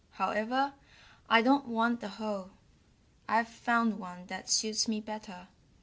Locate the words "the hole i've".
2.01-3.47